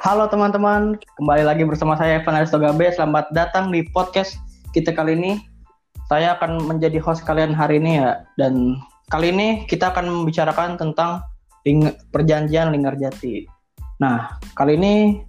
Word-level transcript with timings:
Halo 0.00 0.32
teman-teman, 0.32 0.96
kembali 1.20 1.44
lagi 1.44 1.60
bersama 1.68 1.92
saya 1.92 2.24
Evan 2.24 2.32
Aristo 2.32 2.56
Gabe. 2.56 2.88
Selamat 2.88 3.28
datang 3.36 3.68
di 3.68 3.84
podcast 3.84 4.40
kita 4.72 4.96
kali 4.96 5.12
ini. 5.12 5.44
Saya 6.08 6.40
akan 6.40 6.64
menjadi 6.64 6.96
host 6.96 7.20
kalian 7.28 7.52
hari 7.52 7.84
ini 7.84 8.00
ya. 8.00 8.24
Dan 8.40 8.80
kali 9.12 9.28
ini 9.28 9.68
kita 9.68 9.92
akan 9.92 10.08
membicarakan 10.08 10.80
tentang 10.80 11.20
ling 11.68 11.92
perjanjian 12.16 12.72
Linggarjati. 12.72 13.44
Nah, 14.00 14.40
kali 14.56 14.80
ini 14.80 15.20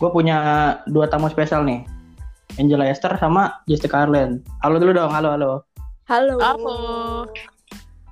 gue 0.00 0.08
punya 0.08 0.40
dua 0.88 1.12
tamu 1.12 1.28
spesial 1.28 1.68
nih. 1.68 1.84
Angela 2.56 2.88
Esther 2.88 3.20
sama 3.20 3.60
Jessica 3.68 4.08
Arlen. 4.08 4.40
Halo 4.64 4.80
dulu 4.80 4.96
dong, 4.96 5.12
halo 5.12 5.36
halo. 5.36 5.52
Halo. 6.08 6.40
Halo. 6.40 6.78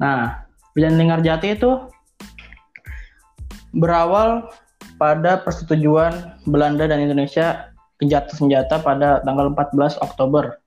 Nah, 0.04 0.44
perjanjian 0.76 1.00
Linggarjati 1.00 1.56
itu 1.56 1.80
berawal 3.72 4.52
pada 4.96 5.42
persetujuan 5.42 6.38
Belanda 6.46 6.86
dan 6.86 7.02
Indonesia 7.02 7.74
kejatuh 7.98 8.34
senjata 8.34 8.82
pada 8.82 9.22
tanggal 9.22 9.50
14 9.54 9.98
Oktober. 10.02 10.58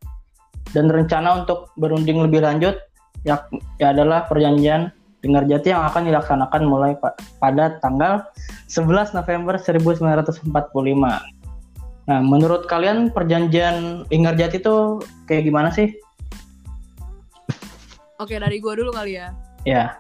Dan 0.76 0.92
rencana 0.92 1.44
untuk 1.44 1.72
berunding 1.80 2.20
lebih 2.20 2.44
lanjut 2.44 2.76
ya, 3.24 3.48
ya 3.80 3.96
adalah 3.96 4.28
perjanjian 4.28 4.92
Linggarjati 5.26 5.74
yang 5.74 5.82
akan 5.82 6.06
dilaksanakan 6.06 6.62
mulai 6.70 6.94
pa 6.94 7.18
pada 7.42 7.82
tanggal 7.82 8.22
11 8.70 9.18
November 9.18 9.58
1945. 9.58 10.46
Nah, 12.08 12.20
menurut 12.22 12.70
kalian 12.70 13.10
perjanjian 13.10 14.06
Linggarjati 14.14 14.62
itu 14.62 15.02
kayak 15.26 15.50
gimana 15.50 15.74
sih? 15.74 15.90
Oke, 18.22 18.38
dari 18.38 18.62
gua 18.62 18.78
dulu 18.78 18.94
kali 18.94 19.18
ya. 19.18 19.34
Ya. 19.66 20.00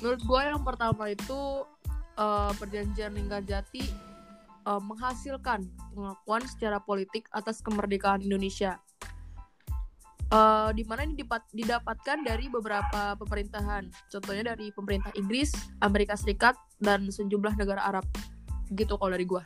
Menurut 0.00 0.24
gua 0.24 0.48
yang 0.48 0.64
pertama 0.64 1.12
itu 1.12 1.68
uh, 2.16 2.52
perjanjian 2.56 3.14
Linggarjati 3.16 3.84
uh, 4.66 4.82
menghasilkan 4.82 5.66
pengakuan 5.94 6.42
secara 6.46 6.78
politik 6.82 7.26
atas 7.32 7.60
kemerdekaan 7.62 8.22
Indonesia. 8.24 8.78
Uh, 10.32 10.72
di 10.72 10.80
mana 10.88 11.04
ini 11.04 11.12
dipat, 11.12 11.44
didapatkan 11.52 12.24
dari 12.24 12.48
beberapa 12.48 13.12
pemerintahan, 13.20 13.92
contohnya 14.08 14.56
dari 14.56 14.72
pemerintah 14.72 15.12
Inggris, 15.12 15.52
Amerika 15.84 16.16
Serikat, 16.16 16.56
dan 16.80 17.04
sejumlah 17.12 17.52
negara 17.60 17.84
Arab. 17.84 18.08
Gitu 18.72 18.96
kalau 18.96 19.12
dari 19.12 19.28
gua. 19.28 19.44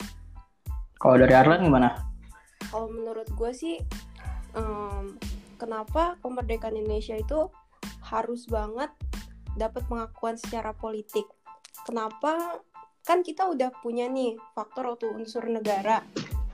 Kalau 0.95 1.19
dari 1.19 1.35
Arlen 1.35 1.67
gimana? 1.67 1.91
Kalau 2.71 2.87
menurut 2.87 3.27
gue 3.35 3.51
sih, 3.51 3.83
um, 4.55 5.19
kenapa 5.59 6.15
kemerdekaan 6.23 6.79
Indonesia 6.79 7.19
itu 7.19 7.51
harus 8.07 8.47
banget 8.47 8.89
dapat 9.59 9.83
pengakuan 9.91 10.39
secara 10.39 10.71
politik? 10.71 11.27
Kenapa? 11.87 12.59
Kan 13.07 13.23
kita 13.23 13.47
udah 13.47 13.71
punya 13.79 14.11
nih 14.11 14.35
faktor 14.51 14.99
atau 14.99 15.15
unsur 15.15 15.47
negara 15.47 16.03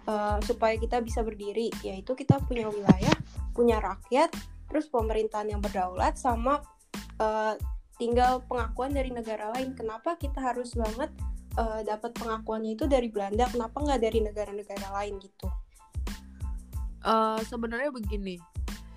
uh, 0.05 0.37
supaya 0.45 0.77
kita 0.77 1.01
bisa 1.01 1.25
berdiri, 1.25 1.73
yaitu 1.81 2.13
kita 2.13 2.37
punya 2.45 2.69
wilayah, 2.69 3.17
punya 3.57 3.81
rakyat, 3.81 4.29
terus 4.69 4.85
pemerintahan 4.93 5.49
yang 5.49 5.61
berdaulat, 5.65 6.13
sama 6.21 6.61
uh, 7.17 7.57
tinggal 7.97 8.45
pengakuan 8.45 8.93
dari 8.93 9.09
negara 9.09 9.49
lain. 9.57 9.73
Kenapa 9.73 10.13
kita 10.21 10.37
harus 10.37 10.77
banget 10.77 11.09
uh, 11.57 11.81
dapat 11.81 12.13
pengakuannya 12.13 12.77
itu 12.77 12.85
dari 12.85 13.09
Belanda? 13.09 13.49
Kenapa 13.49 13.81
nggak 13.81 14.01
dari 14.05 14.19
negara-negara 14.21 14.87
lain 15.01 15.17
gitu? 15.17 15.49
Uh, 17.01 17.41
Sebenarnya 17.49 17.89
begini, 17.89 18.37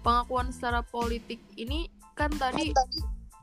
pengakuan 0.05 0.53
secara 0.53 0.85
politik 0.85 1.41
ini 1.57 1.89
kan 2.17 2.33
tadi 2.37 2.73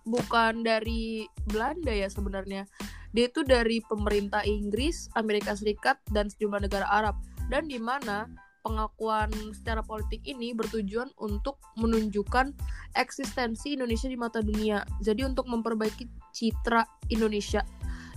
bukan 0.04 0.64
dari 0.64 1.28
Belanda 1.48 1.92
ya 1.92 2.08
sebenarnya. 2.08 2.68
Dia 3.14 3.30
itu 3.30 3.46
dari 3.46 3.78
pemerintah 3.86 4.42
Inggris, 4.42 5.08
Amerika 5.14 5.54
Serikat, 5.54 6.02
dan 6.10 6.34
sejumlah 6.34 6.66
negara 6.66 6.90
Arab. 6.90 7.16
Dan 7.48 7.70
di 7.70 7.78
mana 7.78 8.26
pengakuan 8.64 9.30
secara 9.52 9.84
politik 9.84 10.24
ini 10.24 10.56
bertujuan 10.56 11.12
untuk 11.20 11.60
menunjukkan 11.78 12.56
eksistensi 12.96 13.76
Indonesia 13.76 14.08
di 14.08 14.18
mata 14.18 14.40
dunia. 14.40 14.82
Jadi 15.04 15.28
untuk 15.28 15.46
memperbaiki 15.46 16.08
citra 16.32 16.82
Indonesia 17.12 17.62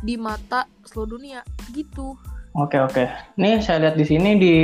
di 0.01 0.15
mata 0.15 0.65
seluruh 0.87 1.19
dunia 1.19 1.43
gitu. 1.75 2.15
Oke 2.57 2.81
oke. 2.81 3.05
Nih 3.37 3.61
saya 3.61 3.85
lihat 3.85 4.01
di 4.01 4.07
sini 4.07 4.31
di 4.39 4.55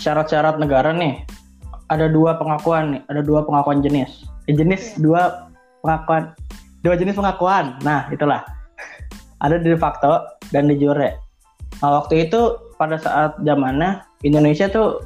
syarat-syarat 0.00 0.56
negara 0.56 0.94
nih 0.94 1.26
ada 1.92 2.08
dua 2.08 2.38
pengakuan 2.40 2.96
nih, 2.96 3.02
ada 3.12 3.20
dua 3.20 3.44
pengakuan 3.44 3.84
jenis. 3.84 4.24
Eh, 4.48 4.54
jenis 4.56 4.96
yeah. 4.96 5.00
dua 5.02 5.22
pengakuan, 5.84 6.32
dua 6.80 6.96
jenis 6.96 7.12
pengakuan. 7.12 7.76
Nah 7.84 8.08
itulah 8.08 8.40
ada 9.44 9.60
de 9.60 9.76
facto 9.76 10.24
dan 10.48 10.72
de 10.72 10.80
jure. 10.80 11.20
Nah 11.84 12.00
waktu 12.00 12.24
itu 12.24 12.56
pada 12.80 12.96
saat 12.96 13.36
zamannya 13.44 14.00
Indonesia 14.24 14.72
tuh 14.72 15.04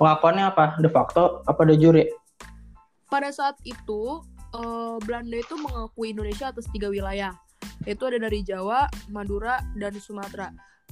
pengakuannya 0.00 0.48
apa? 0.48 0.80
De 0.80 0.88
facto 0.88 1.44
apa 1.44 1.68
de 1.68 1.76
jure? 1.76 2.08
Pada 3.12 3.28
saat 3.28 3.60
itu 3.68 4.24
uh, 4.56 4.96
Belanda 5.04 5.36
itu 5.36 5.60
mengakui 5.60 6.16
Indonesia 6.16 6.48
atas 6.48 6.64
tiga 6.72 6.88
wilayah, 6.88 7.36
yaitu 7.84 8.06
ada 8.08 8.16
dari 8.22 8.40
Jawa, 8.40 8.88
Madura, 9.12 9.60
dan 9.76 9.92
Sumatera. 10.00 10.48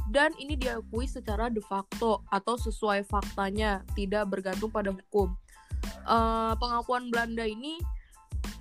Dan 0.09 0.33
ini 0.41 0.57
diakui 0.57 1.05
secara 1.05 1.53
de 1.53 1.61
facto 1.61 2.25
atau 2.33 2.57
sesuai 2.57 3.07
faktanya, 3.07 3.85
tidak 3.93 4.27
bergantung 4.29 4.73
pada 4.73 4.91
hukum. 4.91 5.37
Uh, 6.09 6.57
pengakuan 6.59 7.07
Belanda 7.13 7.47
ini 7.47 7.79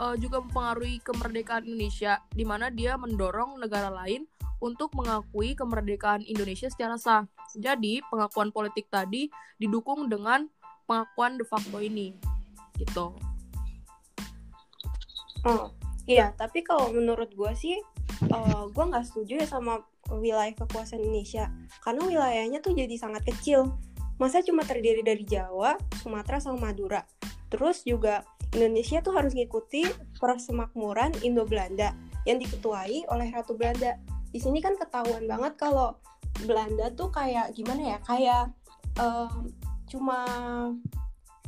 uh, 0.02 0.16
juga 0.18 0.41
mempengaruhi 0.41 1.02
kemerdekaan 1.02 1.66
Indonesia, 1.66 2.22
di 2.34 2.46
mana 2.46 2.69
dia 2.74 2.97
mendorong 2.97 3.62
negara 3.62 3.90
lain 3.90 4.25
untuk 4.58 4.94
mengakui 4.97 5.53
kemerdekaan 5.53 6.25
Indonesia 6.25 6.69
secara 6.69 6.97
sah. 6.97 7.30
Jadi, 7.53 8.02
pengakuan 8.09 8.50
politik 8.50 8.90
tadi 8.90 9.30
didukung 9.62 10.09
dengan 10.09 10.50
pengakuan 10.90 11.38
de 11.38 11.46
facto 11.46 11.78
ini. 11.78 12.18
Gitu. 12.78 13.13
Oh, 15.46 15.69
iya, 16.09 16.34
tapi 16.34 16.66
kalau 16.66 16.90
menurut 16.90 17.29
gue 17.34 17.52
sih, 17.53 17.78
uh, 18.34 18.66
gue 18.69 18.84
nggak 18.84 19.06
setuju 19.06 19.46
ya 19.46 19.47
sama 19.47 19.85
wilayah 20.09 20.53
kekuasaan 20.58 21.03
Indonesia. 21.03 21.53
Karena 21.85 22.02
wilayahnya 22.08 22.59
tuh 22.64 22.74
jadi 22.74 22.96
sangat 22.97 23.28
kecil. 23.29 23.78
Masa 24.18 24.41
cuma 24.41 24.66
terdiri 24.66 25.06
dari 25.06 25.22
Jawa, 25.22 25.78
Sumatera, 26.02 26.41
sama 26.41 26.74
Madura. 26.74 27.06
Terus 27.53 27.85
juga 27.85 28.25
Indonesia 28.56 29.03
tuh 29.03 29.12
harus 29.18 29.35
ngikuti 29.35 29.84
persemakmuran 30.22 31.12
Indo-Belanda 31.19 31.91
yang 32.24 32.40
diketuai 32.40 33.08
oleh 33.12 33.28
Ratu 33.31 33.59
Belanda. 33.59 34.00
Di 34.31 34.40
sini 34.40 34.63
kan 34.63 34.75
ketahuan 34.80 35.28
banget 35.28 35.56
kalau 35.59 36.00
Belanda 36.46 36.91
tuh 36.94 37.09
kayak 37.09 37.56
gimana 37.58 37.96
ya, 37.96 37.97
kayak 38.06 38.53
um, 39.02 39.50
cuma 39.90 40.19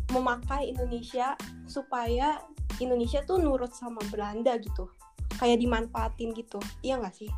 memakai 0.10 0.74
Indonesia 0.74 1.38
supaya 1.70 2.42
Indonesia 2.82 3.22
tuh 3.28 3.38
nurut 3.38 3.70
sama 3.76 4.02
Belanda 4.10 4.58
gitu, 4.58 4.90
kayak 5.38 5.62
dimanfaatin 5.62 6.34
gitu, 6.34 6.58
iya 6.82 6.98
nggak 6.98 7.14
sih? 7.14 7.30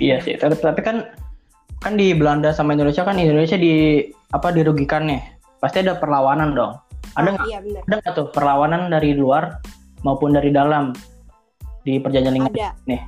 Iya 0.00 0.18
sih, 0.24 0.34
tapi, 0.40 0.58
tapi 0.58 0.80
kan 0.82 1.06
kan 1.78 1.94
di 1.94 2.10
Belanda 2.10 2.50
sama 2.50 2.74
Indonesia 2.74 3.06
kan 3.06 3.20
Indonesia 3.20 3.54
di 3.54 4.02
apa 4.34 4.50
dirugikan 4.50 5.06
nih, 5.06 5.22
pasti 5.62 5.84
ada 5.86 5.94
perlawanan 6.00 6.56
dong. 6.56 6.74
Ada 7.16 7.28
nggak? 7.34 7.46
Oh, 7.46 7.50
iya, 7.50 7.58
ada 7.62 7.94
nggak 8.02 8.14
tuh 8.14 8.28
perlawanan 8.34 8.92
dari 8.92 9.16
luar 9.16 9.62
maupun 10.02 10.34
dari 10.34 10.50
dalam 10.52 10.92
di 11.86 11.96
perjanjian 12.02 12.34
lingkungan? 12.36 12.58
Ada. 12.58 12.70
Nih, 12.84 13.02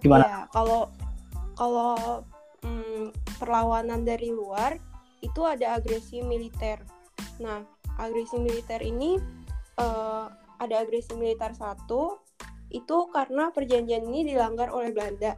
gimana? 0.00 0.24
Iya, 0.24 0.38
kalau 0.54 0.80
kalau 1.58 2.22
hmm, 2.62 3.12
perlawanan 3.36 4.06
dari 4.06 4.30
luar 4.30 4.78
itu 5.20 5.42
ada 5.42 5.76
agresi 5.76 6.22
militer. 6.22 6.78
Nah, 7.42 7.66
agresi 7.98 8.38
militer 8.38 8.78
ini 8.80 9.18
uh, 9.78 10.30
ada 10.58 10.82
agresi 10.82 11.14
militer 11.14 11.54
satu 11.54 12.22
itu 12.68 13.08
karena 13.10 13.48
perjanjian 13.50 14.04
ini 14.06 14.34
dilanggar 14.34 14.70
oleh 14.70 14.92
Belanda. 14.92 15.34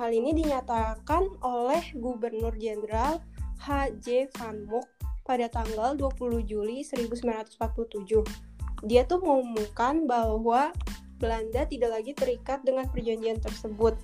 Hal 0.00 0.16
ini 0.16 0.32
dinyatakan 0.32 1.44
oleh 1.44 1.92
Gubernur 1.92 2.56
Jenderal 2.56 3.20
H.J. 3.60 4.32
Van 4.40 4.64
Mook 4.64 4.88
pada 5.30 5.46
tanggal 5.46 5.94
20 5.94 6.42
Juli 6.42 6.82
1947. 6.82 8.26
Dia 8.82 9.06
tuh 9.06 9.22
mengumumkan 9.22 10.10
bahwa 10.10 10.74
Belanda 11.22 11.62
tidak 11.70 12.02
lagi 12.02 12.12
terikat 12.18 12.66
dengan 12.66 12.90
perjanjian 12.90 13.38
tersebut. 13.38 13.94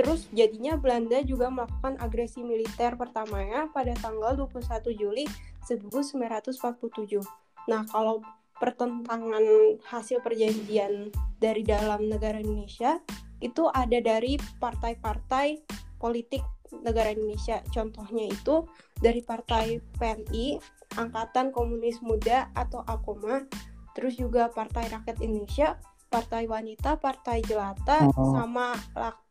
Terus 0.00 0.24
jadinya 0.32 0.80
Belanda 0.80 1.20
juga 1.20 1.52
melakukan 1.52 2.00
agresi 2.00 2.40
militer 2.40 2.96
pertamanya 2.96 3.68
pada 3.68 3.92
tanggal 4.00 4.32
21 4.32 4.96
Juli 4.96 5.28
1947. 5.68 7.20
Nah, 7.68 7.84
kalau 7.92 8.24
pertentangan 8.56 9.44
hasil 9.84 10.24
perjanjian 10.24 11.12
dari 11.36 11.60
dalam 11.60 12.08
negara 12.08 12.40
Indonesia 12.40 12.96
itu 13.44 13.68
ada 13.68 14.00
dari 14.00 14.40
partai-partai 14.56 15.60
politik 16.00 16.40
negara 16.82 17.12
Indonesia. 17.12 17.62
Contohnya 17.70 18.30
itu 18.30 18.66
dari 18.96 19.20
Partai 19.20 19.78
PNI, 19.98 20.58
Angkatan 20.96 21.52
Komunis 21.52 22.00
Muda 22.00 22.50
atau 22.56 22.82
AKOMA, 22.86 23.46
terus 23.92 24.16
juga 24.16 24.48
Partai 24.52 24.88
Rakyat 24.88 25.20
Indonesia, 25.24 25.76
Partai 26.08 26.46
Wanita, 26.46 26.96
Partai 26.96 27.42
Jelata, 27.44 28.08
oh. 28.14 28.32
sama 28.32 28.72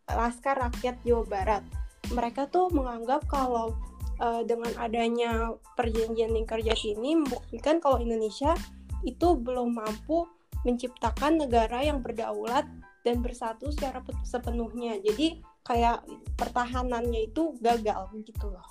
Laskar 0.10 0.60
Rakyat 0.60 1.02
Jawa 1.02 1.26
Barat. 1.26 1.64
mereka 2.14 2.46
tuh 2.46 2.70
menganggap 2.70 3.26
kalau 3.26 3.74
uh, 4.22 4.46
dengan 4.46 4.70
adanya 4.78 5.58
perjanjian 5.74 6.30
Lingkarjati 6.38 6.94
ini 6.94 7.18
membuktikan 7.18 7.82
kalau 7.82 7.98
Indonesia 7.98 8.54
itu 9.02 9.34
belum 9.34 9.74
mampu 9.74 10.30
menciptakan 10.66 11.46
negara 11.46 11.82
yang 11.82 12.02
berdaulat 12.02 12.66
dan 13.06 13.22
bersatu 13.22 13.70
secara 13.70 14.02
sepenuhnya. 14.26 14.98
Jadi 14.98 15.42
kayak 15.66 16.06
pertahanannya 16.38 17.26
itu 17.26 17.58
gagal 17.60 18.06
gitu 18.22 18.54
loh. 18.54 18.66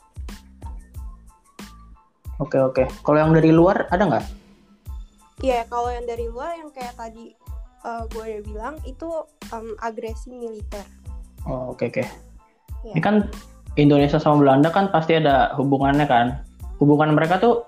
Oke 2.38 2.58
oke. 2.58 2.86
Kalau 3.02 3.18
yang 3.18 3.34
dari 3.34 3.50
luar 3.50 3.90
ada 3.90 4.02
nggak? 4.06 4.26
Iya, 5.42 5.66
kalau 5.66 5.90
yang 5.90 6.06
dari 6.06 6.30
luar 6.30 6.54
yang 6.54 6.70
kayak 6.70 6.94
tadi 6.94 7.34
uh, 7.82 8.06
gue 8.10 8.22
udah 8.22 8.42
bilang 8.46 8.74
itu 8.86 9.06
um, 9.50 9.74
agresi 9.82 10.30
militer. 10.30 10.86
Oh 11.46 11.74
oke 11.74 11.82
okay, 11.82 11.86
oke. 11.90 12.02
Okay. 12.02 12.06
Ya. 12.86 12.92
Ini 12.94 13.00
kan 13.02 13.16
Indonesia 13.74 14.22
sama 14.22 14.42
Belanda 14.42 14.70
kan 14.70 14.90
pasti 14.94 15.18
ada 15.18 15.54
hubungannya 15.58 16.06
kan. 16.06 16.46
Hubungan 16.78 17.14
mereka 17.14 17.42
tuh 17.42 17.66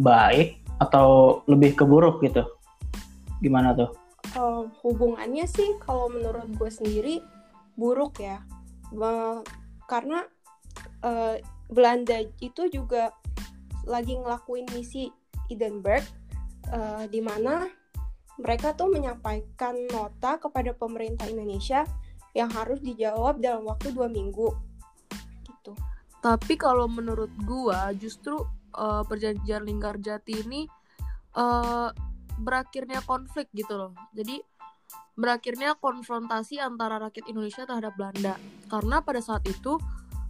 baik 0.00 0.60
atau 0.80 1.40
lebih 1.48 1.76
ke 1.76 1.84
buruk 1.84 2.24
gitu? 2.24 2.44
Gimana 3.44 3.76
tuh? 3.76 3.92
Uh, 4.32 4.64
hubungannya 4.80 5.44
sih 5.44 5.76
kalau 5.84 6.08
menurut 6.08 6.48
gue 6.56 6.70
sendiri 6.72 7.20
buruk 7.76 8.16
ya. 8.20 8.40
Karena 9.88 10.24
uh, 11.04 11.36
Belanda 11.72 12.20
itu 12.40 12.68
juga 12.68 13.12
lagi 13.88 14.14
ngelakuin 14.14 14.68
misi 14.70 15.10
Edinburgh 15.50 16.06
uh, 16.70 17.04
di 17.10 17.20
mana 17.20 17.66
mereka 18.40 18.72
tuh 18.72 18.88
menyampaikan 18.88 19.76
nota 19.92 20.40
kepada 20.40 20.72
pemerintah 20.72 21.28
Indonesia 21.28 21.84
yang 22.32 22.48
harus 22.48 22.80
dijawab 22.80 23.44
dalam 23.44 23.68
waktu 23.68 23.92
dua 23.92 24.08
minggu 24.08 24.48
gitu. 25.44 25.76
Tapi 26.24 26.54
kalau 26.56 26.88
menurut 26.88 27.28
gua 27.44 27.92
justru 27.92 28.40
uh, 28.72 29.04
perjanjian 29.04 29.68
Linggarjati 29.68 30.40
ini 30.48 30.64
uh, 31.36 31.92
berakhirnya 32.40 33.04
konflik 33.04 33.52
gitu 33.52 33.76
loh. 33.76 33.92
Jadi 34.16 34.40
berakhirnya 35.18 35.76
konfrontasi 35.76 36.56
antara 36.58 36.96
rakyat 36.96 37.28
Indonesia 37.28 37.68
terhadap 37.68 37.92
Belanda 38.00 38.40
karena 38.72 39.04
pada 39.04 39.20
saat 39.20 39.44
itu 39.44 39.76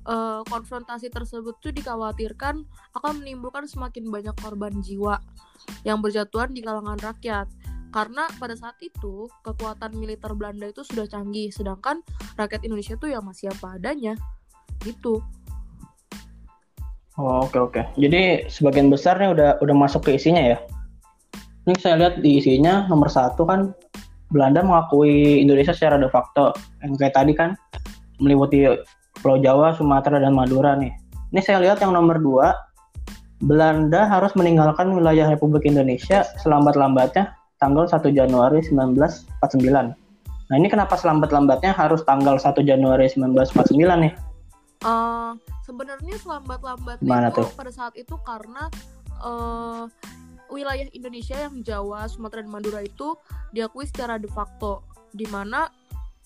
uh, 0.06 0.42
konfrontasi 0.46 1.10
tersebut 1.10 1.58
tuh 1.62 1.72
dikhawatirkan 1.74 2.66
akan 2.98 3.12
menimbulkan 3.22 3.66
semakin 3.70 4.10
banyak 4.10 4.34
korban 4.38 4.74
jiwa 4.82 5.22
yang 5.86 6.02
berjatuhan 6.02 6.50
di 6.50 6.62
kalangan 6.62 6.98
rakyat. 6.98 7.46
Karena 7.92 8.24
pada 8.40 8.56
saat 8.56 8.80
itu 8.80 9.28
kekuatan 9.44 9.92
militer 10.00 10.32
Belanda 10.32 10.64
itu 10.64 10.80
sudah 10.80 11.04
canggih, 11.04 11.52
sedangkan 11.52 12.00
rakyat 12.40 12.64
Indonesia 12.64 12.96
tuh 12.96 13.12
ya 13.12 13.20
masih 13.20 13.52
apa 13.52 13.76
adanya, 13.76 14.16
gitu. 14.80 15.20
Oh, 17.20 17.44
oke 17.44 17.58
oke. 17.60 17.82
Jadi 18.00 18.48
sebagian 18.48 18.88
besarnya 18.88 19.28
udah 19.36 19.50
udah 19.60 19.76
masuk 19.76 20.08
ke 20.08 20.16
isinya 20.16 20.56
ya. 20.56 20.58
Ini 21.68 21.76
saya 21.76 22.00
lihat 22.00 22.24
di 22.24 22.40
isinya 22.40 22.88
nomor 22.88 23.12
satu 23.12 23.44
kan 23.44 23.76
Belanda 24.32 24.64
mengakui 24.64 25.44
Indonesia 25.44 25.76
secara 25.76 26.00
de 26.00 26.08
facto. 26.08 26.56
Yang 26.80 26.98
kayak 26.98 27.14
tadi 27.14 27.32
kan 27.36 27.54
meliputi 28.18 28.64
Pulau 29.20 29.38
Jawa, 29.38 29.76
Sumatera, 29.76 30.18
dan 30.18 30.32
Madura 30.32 30.74
nih. 30.74 30.90
Ini 31.30 31.40
saya 31.44 31.60
lihat 31.60 31.84
yang 31.84 31.92
nomor 31.94 32.18
dua, 32.18 32.56
Belanda 33.42 34.06
harus 34.06 34.32
meninggalkan 34.38 34.94
wilayah 34.94 35.26
Republik 35.26 35.66
Indonesia 35.66 36.22
selambat-lambatnya 36.42 37.34
tanggal 37.58 37.86
1 37.86 38.02
Januari 38.10 38.62
1949. 38.66 39.94
Nah 40.50 40.54
ini 40.58 40.68
kenapa 40.70 40.94
selambat-lambatnya 40.98 41.74
harus 41.74 42.02
tanggal 42.06 42.38
1 42.38 42.58
Januari 42.62 43.06
1949 43.10 44.04
nih? 44.04 44.12
Uh, 44.82 45.38
sebenarnya 45.62 46.18
selambat-lambatnya 46.18 47.30
itu 47.30 47.38
tuh? 47.38 47.48
pada 47.54 47.70
saat 47.70 47.94
itu 47.94 48.14
karena 48.26 48.66
uh, 49.22 49.86
wilayah 50.52 50.86
Indonesia 50.92 51.34
yang 51.34 51.64
Jawa, 51.64 52.04
Sumatera, 52.06 52.44
dan 52.44 52.52
Madura 52.52 52.84
itu 52.84 53.16
diakui 53.56 53.88
secara 53.88 54.20
de 54.20 54.28
facto, 54.28 54.84
di 55.16 55.24
mana 55.32 55.72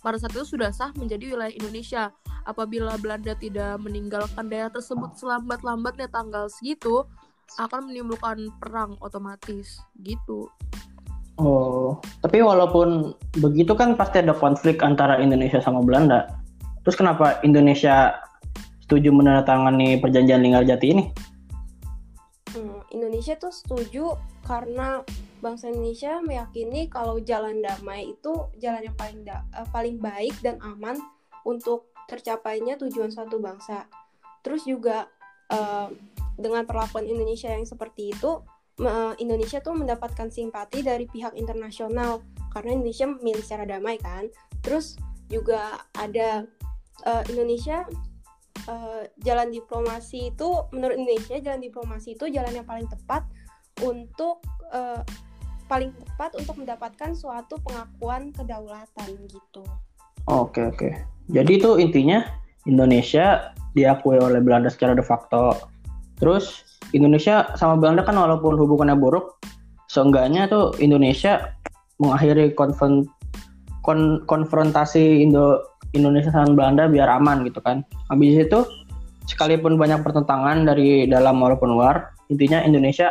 pada 0.03 0.19
saat 0.19 0.35
itu 0.35 0.45
sudah 0.59 0.75
sah 0.75 0.91
menjadi 0.99 1.35
wilayah 1.35 1.55
Indonesia 1.55 2.03
apabila 2.47 2.95
Belanda 2.99 3.35
tidak 3.39 3.79
meninggalkan 3.83 4.47
daerah 4.47 4.71
tersebut 4.71 5.19
selambat-lambatnya 5.19 6.07
tanggal 6.11 6.47
segitu 6.47 7.07
akan 7.59 7.91
menimbulkan 7.91 8.51
perang 8.59 8.99
otomatis 9.03 9.83
gitu. 10.03 10.51
Oh, 11.37 12.01
tapi 12.25 12.41
walaupun 12.41 13.13
begitu 13.39 13.77
kan 13.77 13.93
pasti 13.93 14.25
ada 14.25 14.33
konflik 14.33 14.81
antara 14.81 15.21
Indonesia 15.21 15.61
sama 15.61 15.85
Belanda. 15.85 16.33
Terus 16.83 16.97
kenapa 16.97 17.43
Indonesia 17.45 18.17
setuju 18.87 19.11
menandatangani 19.13 20.01
perjanjian 20.01 20.41
Linggarjati 20.41 20.87
ini? 20.87 21.05
Indonesia 23.17 23.49
tuh 23.49 23.49
setuju 23.49 24.05
karena 24.45 25.01
bangsa 25.41 25.73
Indonesia 25.73 26.21
meyakini 26.21 26.85
kalau 26.93 27.17
jalan 27.17 27.65
damai 27.65 28.13
itu 28.13 28.53
jalan 28.61 28.93
yang 28.93 28.93
paling 28.93 29.25
da 29.25 29.41
uh, 29.57 29.65
paling 29.73 29.97
baik 29.97 30.37
dan 30.45 30.61
aman 30.61 31.01
untuk 31.49 31.89
tercapainya 32.05 32.77
tujuan 32.77 33.09
satu 33.09 33.41
bangsa. 33.41 33.89
Terus 34.45 34.69
juga 34.69 35.09
uh, 35.49 35.89
dengan 36.37 36.69
perlakuan 36.69 37.09
Indonesia 37.09 37.49
yang 37.49 37.65
seperti 37.65 38.13
itu, 38.13 38.45
uh, 38.85 39.17
Indonesia 39.17 39.65
tuh 39.65 39.73
mendapatkan 39.73 40.29
simpati 40.29 40.85
dari 40.85 41.09
pihak 41.09 41.41
internasional 41.41 42.21
karena 42.53 42.77
Indonesia 42.77 43.09
memilih 43.09 43.41
secara 43.41 43.65
damai 43.65 43.97
kan. 43.97 44.29
Terus 44.61 45.01
juga 45.33 45.89
ada 45.97 46.45
uh, 47.09 47.25
Indonesia 47.33 47.89
uh, 48.65 49.05
jalan 49.23 49.53
diplomasi 49.53 50.33
itu 50.33 50.49
menurut 50.73 50.97
Indonesia 50.97 51.37
jalan 51.41 51.61
diplomasi 51.61 52.17
itu 52.17 52.27
jalan 52.33 52.53
yang 52.53 52.67
paling 52.67 52.89
tepat 52.89 53.23
untuk 53.85 54.41
uh, 54.73 55.05
paling 55.67 55.93
tepat 55.93 56.33
untuk 56.39 56.57
mendapatkan 56.63 57.11
suatu 57.13 57.59
pengakuan 57.63 58.31
kedaulatan 58.33 59.11
gitu. 59.29 59.63
Oke 60.27 60.63
oke. 60.63 60.89
Jadi 61.31 61.59
itu 61.59 61.79
intinya 61.79 62.23
Indonesia 62.67 63.55
diakui 63.75 64.19
oleh 64.19 64.39
Belanda 64.43 64.71
secara 64.71 64.95
de 64.95 65.03
facto. 65.03 65.55
Terus 66.19 66.65
Indonesia 66.95 67.51
sama 67.59 67.77
Belanda 67.77 68.07
kan 68.07 68.17
walaupun 68.17 68.57
hubungannya 68.57 68.97
buruk, 68.97 69.37
seenggaknya 69.91 70.49
tuh 70.49 70.73
Indonesia 70.79 71.53
mengakhiri 71.99 72.55
konfront 72.55 73.11
kon 73.87 74.27
konfrontasi 74.27 75.23
Indo 75.23 75.63
Indonesia 75.97 76.31
sama 76.31 76.53
Belanda 76.53 76.87
biar 76.87 77.09
aman 77.09 77.43
gitu 77.49 77.59
kan. 77.65 77.83
Habis 78.13 78.47
itu 78.47 78.61
sekalipun 79.27 79.81
banyak 79.81 80.05
pertentangan 80.07 80.69
dari 80.69 81.11
dalam 81.11 81.41
maupun 81.41 81.75
luar, 81.75 82.15
intinya 82.31 82.63
Indonesia 82.63 83.11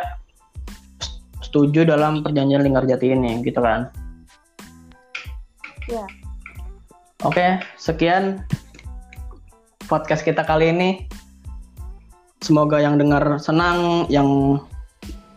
setuju 1.44 1.84
dalam 1.86 2.24
perjanjian 2.24 2.64
Linggarjati 2.64 3.12
ini 3.12 3.44
gitu 3.44 3.60
kan. 3.60 3.92
Ya. 5.86 6.06
Oke, 7.24 7.62
sekian 7.78 8.42
podcast 9.86 10.26
kita 10.26 10.42
kali 10.42 10.70
ini. 10.74 10.90
Semoga 12.44 12.78
yang 12.78 13.00
dengar 13.00 13.40
senang, 13.40 14.04
yang 14.12 14.60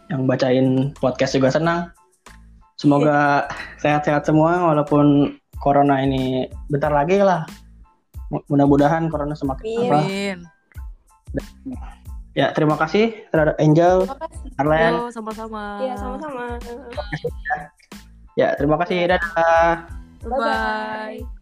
yang 0.10 0.26
bacain 0.26 0.92
podcast 0.98 1.38
juga 1.38 1.54
senang. 1.54 1.90
Semoga 2.76 3.48
sehat-sehat 3.80 4.28
semua 4.28 4.72
walaupun 4.74 5.36
corona 5.60 6.02
ini 6.02 6.48
bentar 6.72 6.92
lagi 6.92 7.20
lah. 7.20 7.44
Mudah-mudahan 8.30 9.12
corona 9.12 9.36
semakin 9.36 9.92
apa. 9.92 10.00
Ya, 12.38 12.54
terima 12.56 12.78
kasih 12.78 13.26
terhadap 13.34 13.58
Angel, 13.60 14.06
Arlen. 14.62 15.12
sama-sama. 15.12 15.82
Iya, 15.82 15.96
sama-sama. 15.98 16.44
Ya, 18.38 18.56
terima 18.56 18.80
kasih. 18.80 19.10
Dadah. 19.12 19.90
Bye. 20.24 21.20
-bye. 21.20 21.39